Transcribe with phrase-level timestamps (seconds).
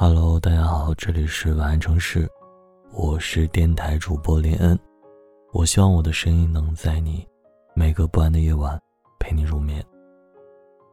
[0.00, 2.30] Hello，大家好，这里是晚安城市，
[2.92, 4.78] 我是电台主播林恩。
[5.52, 7.26] 我希望我的声音能在你
[7.74, 8.80] 每个不安的夜晚
[9.18, 9.84] 陪你入眠。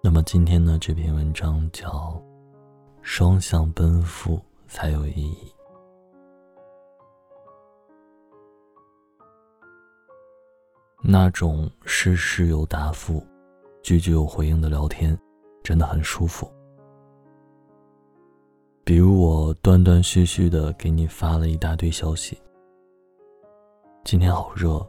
[0.02, 1.88] 那么今天呢，这篇文章叫
[3.04, 5.54] 《双向奔赴才有意义》。
[11.04, 13.24] 那种事事有答复、
[13.84, 15.16] 句句有回应的聊天，
[15.64, 16.52] 真的很舒服。
[18.86, 22.38] 比如我断断续续的给你发了一大堆消息。
[24.04, 24.80] 今天好热，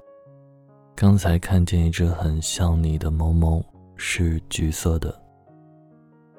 [0.95, 3.65] 刚才看见一只很像你的猫猫，
[3.95, 5.19] 是橘色的。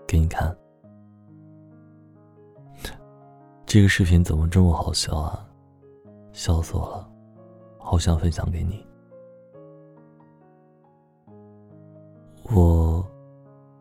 [0.05, 0.55] 给你看，
[3.65, 5.43] 这个视频怎么这么好笑啊？
[6.33, 7.09] 笑死我了，
[7.79, 8.85] 好想分享给你。
[12.51, 13.03] 我，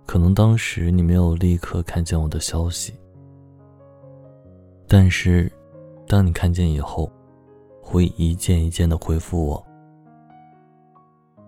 [0.06, 2.94] 可能当时你没有立刻看见我的消息。
[4.88, 5.50] 但是，
[6.06, 7.10] 当你看见以后，
[7.82, 9.66] 会一件一件的回复我。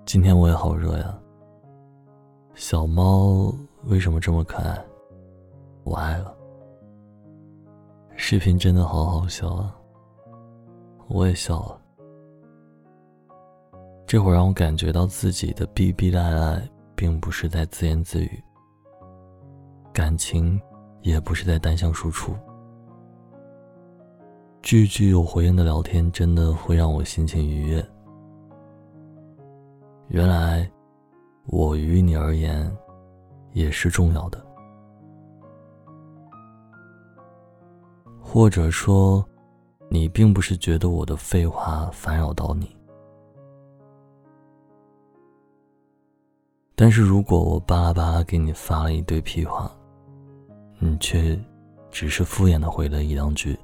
[0.05, 1.17] 今天我也好热呀。
[2.55, 3.55] 小猫
[3.85, 4.85] 为什么这么可爱？
[5.85, 6.35] 我爱了。
[8.17, 9.77] 视频真的好好笑啊，
[11.07, 11.81] 我也笑了。
[14.05, 18.43] 这会让我感觉到自己的逼逼赖赖，并不是在自言自语，
[19.93, 20.61] 感情
[21.03, 22.35] 也不是在单向输出。
[24.69, 27.83] 句句有回应的聊天，真的会让我心情愉悦。
[30.09, 30.71] 原来，
[31.47, 32.71] 我于你而言，
[33.55, 34.39] 也是重要的。
[38.21, 39.27] 或者说，
[39.89, 42.77] 你并不是觉得我的废话烦扰到你。
[46.75, 49.75] 但是如果我巴拉巴拉给你发了一堆屁话，
[50.79, 51.41] 你却
[51.91, 53.59] 只是敷衍的回了一两句。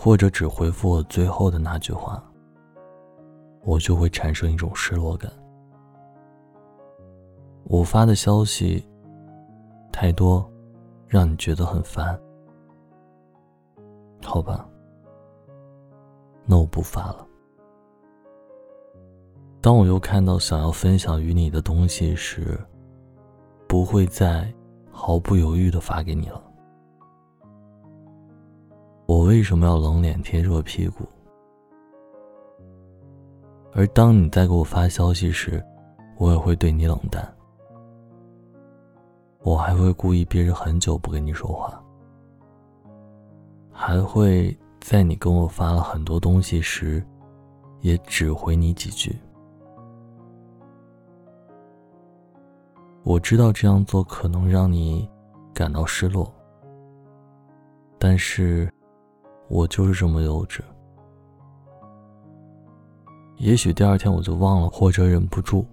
[0.00, 2.22] 或者只回复我最后的那句话，
[3.64, 5.28] 我就会产生一种失落感。
[7.64, 8.88] 我发的消息
[9.90, 10.48] 太多，
[11.08, 12.16] 让你觉得很烦，
[14.22, 14.64] 好吧？
[16.46, 17.26] 那我不发了。
[19.60, 22.56] 当我又看到想要分享与你的东西时，
[23.66, 24.48] 不会再
[24.92, 26.40] 毫不犹豫的发给你了。
[29.08, 31.02] 我为什么要冷脸贴热屁股？
[33.72, 35.64] 而当你在给我发消息时，
[36.18, 37.26] 我也会对你冷淡。
[39.40, 41.82] 我还会故意憋着很久不跟你说话，
[43.72, 47.02] 还会在你跟我发了很多东西时，
[47.80, 49.18] 也只回你几句。
[53.04, 55.08] 我知道这样做可能让你
[55.54, 56.30] 感到失落，
[57.98, 58.70] 但是。
[59.48, 60.60] 我就是这么幼稚。
[63.36, 65.64] 也许第二天我就忘了，或者忍不住，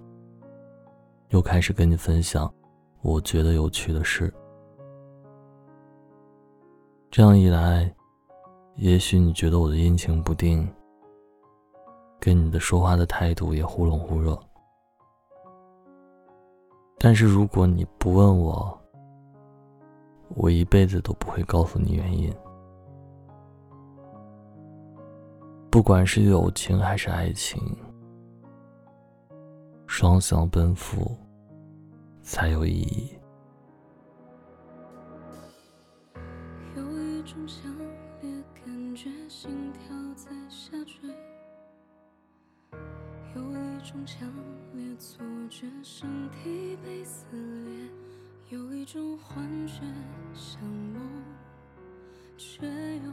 [1.29, 2.51] 又开始跟你分享
[3.01, 4.33] 我觉得有趣的事。
[7.09, 7.93] 这样一来，
[8.75, 10.67] 也许你觉得我的阴晴不定，
[12.19, 14.37] 跟你的说话的态度也忽冷忽热。
[16.97, 18.77] 但是如果你不问我，
[20.35, 22.33] 我一辈子都不会告诉你原因。
[25.75, 27.61] 不管是友情还是爱情，
[29.85, 31.17] 双向奔赴
[32.21, 33.09] 才有意义。
[36.77, 37.69] 有一种强
[38.21, 41.09] 烈感觉，心跳在下坠；
[43.35, 44.31] 有一种强
[44.71, 47.25] 烈错觉，身体被撕
[47.65, 47.89] 裂；
[48.47, 49.81] 有一种幻觉，
[50.33, 51.01] 像梦，
[52.37, 53.11] 却又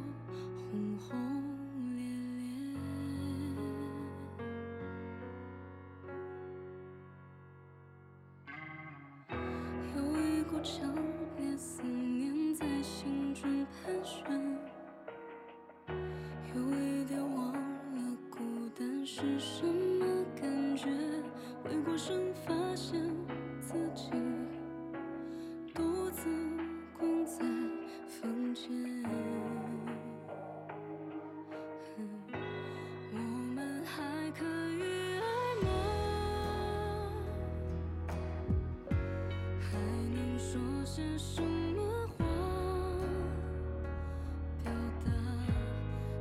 [19.14, 20.88] 是什么感觉。
[21.62, 22.98] 回过神，发现
[23.60, 24.10] 自己
[25.74, 26.24] 独自
[26.98, 27.44] 困在
[28.08, 28.72] 房间。
[33.12, 33.18] 我
[33.54, 34.82] 们还可以
[35.20, 35.22] 爱
[35.62, 35.68] 吗？
[39.60, 42.24] 还能说些什么话
[44.64, 44.72] 表
[45.04, 45.12] 达？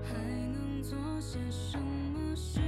[0.04, 0.14] 还
[0.52, 2.60] 能做些什么事？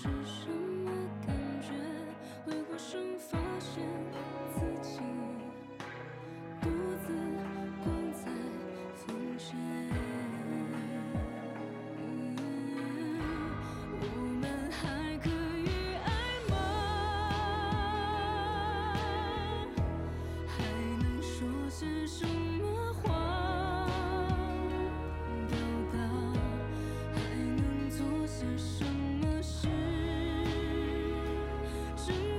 [0.00, 0.57] 只剩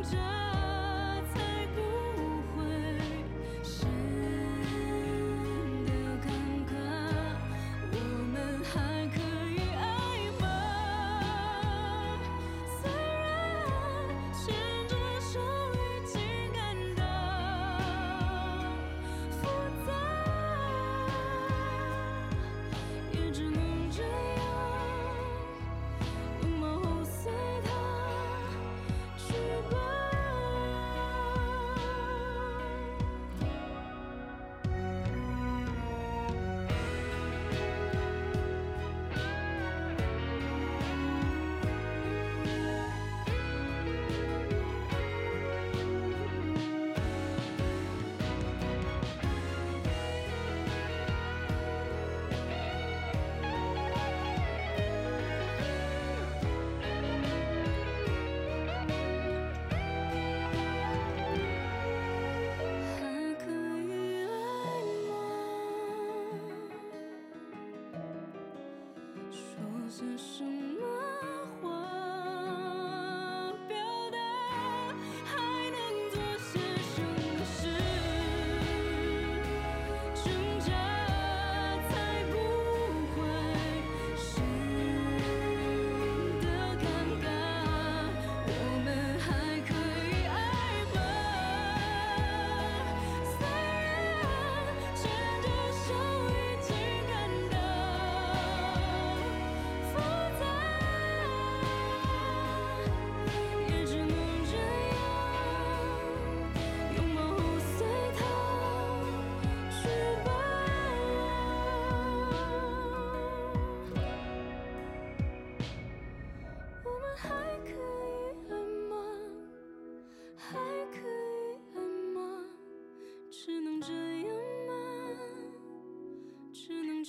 [0.01, 0.38] 这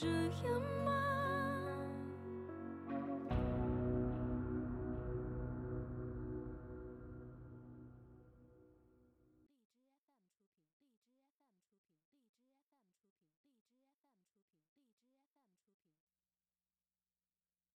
[0.00, 0.14] 这样
[0.84, 0.89] 吗？